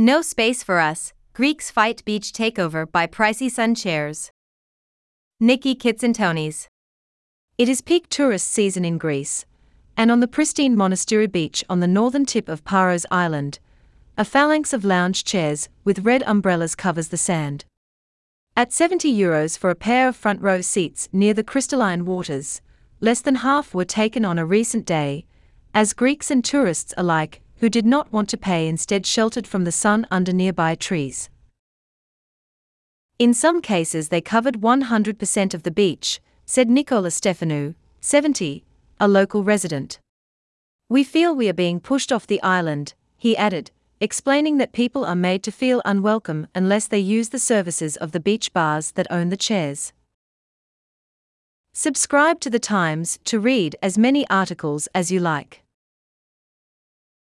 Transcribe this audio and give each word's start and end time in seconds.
No 0.00 0.22
space 0.22 0.62
for 0.62 0.78
us, 0.78 1.12
Greeks 1.34 1.72
fight 1.72 2.04
beach 2.04 2.30
takeover 2.32 2.88
by 2.88 3.08
pricey 3.08 3.50
sun 3.50 3.74
chairs. 3.74 4.30
Niki 5.42 5.76
Kitsantonis. 5.76 6.68
It 7.58 7.68
is 7.68 7.80
peak 7.80 8.08
tourist 8.08 8.46
season 8.46 8.84
in 8.84 8.96
Greece, 8.96 9.44
and 9.96 10.12
on 10.12 10.20
the 10.20 10.28
pristine 10.28 10.76
Monastirou 10.76 11.32
beach 11.32 11.64
on 11.68 11.80
the 11.80 11.88
northern 11.88 12.26
tip 12.26 12.48
of 12.48 12.64
Paros 12.64 13.06
Island, 13.10 13.58
a 14.16 14.24
phalanx 14.24 14.72
of 14.72 14.84
lounge 14.84 15.24
chairs 15.24 15.68
with 15.82 16.04
red 16.06 16.22
umbrellas 16.28 16.76
covers 16.76 17.08
the 17.08 17.16
sand. 17.16 17.64
At 18.56 18.72
70 18.72 19.12
euros 19.12 19.58
for 19.58 19.68
a 19.68 19.74
pair 19.74 20.06
of 20.06 20.14
front 20.14 20.40
row 20.40 20.60
seats 20.60 21.08
near 21.12 21.34
the 21.34 21.42
crystalline 21.42 22.04
waters, 22.04 22.60
less 23.00 23.20
than 23.20 23.34
half 23.34 23.74
were 23.74 23.84
taken 23.84 24.24
on 24.24 24.38
a 24.38 24.46
recent 24.46 24.86
day, 24.86 25.26
as 25.74 25.92
Greeks 25.92 26.30
and 26.30 26.44
tourists 26.44 26.94
alike 26.96 27.42
who 27.60 27.68
did 27.68 27.86
not 27.86 28.12
want 28.12 28.28
to 28.28 28.36
pay 28.36 28.68
instead 28.68 29.04
sheltered 29.04 29.46
from 29.46 29.64
the 29.64 29.72
sun 29.72 30.06
under 30.10 30.32
nearby 30.32 30.74
trees. 30.74 31.28
In 33.18 33.34
some 33.34 33.60
cases, 33.60 34.08
they 34.08 34.20
covered 34.20 34.60
100% 34.60 35.54
of 35.54 35.64
the 35.64 35.70
beach, 35.70 36.20
said 36.46 36.70
Nicola 36.70 37.08
Stefanou, 37.08 37.74
70, 38.00 38.64
a 39.00 39.08
local 39.08 39.42
resident. 39.42 39.98
We 40.88 41.02
feel 41.02 41.34
we 41.34 41.48
are 41.48 41.52
being 41.54 41.80
pushed 41.80 42.12
off 42.12 42.26
the 42.26 42.42
island, 42.42 42.94
he 43.16 43.36
added, 43.36 43.72
explaining 44.00 44.58
that 44.58 44.72
people 44.72 45.04
are 45.04 45.16
made 45.16 45.42
to 45.42 45.52
feel 45.52 45.82
unwelcome 45.84 46.46
unless 46.54 46.86
they 46.86 47.00
use 47.00 47.30
the 47.30 47.38
services 47.40 47.96
of 47.96 48.12
the 48.12 48.20
beach 48.20 48.52
bars 48.52 48.92
that 48.92 49.10
own 49.10 49.30
the 49.30 49.36
chairs. 49.36 49.92
Subscribe 51.72 52.40
to 52.40 52.50
The 52.50 52.58
Times 52.58 53.18
to 53.24 53.40
read 53.40 53.76
as 53.82 53.98
many 53.98 54.28
articles 54.28 54.88
as 54.94 55.10
you 55.10 55.20
like. 55.20 55.62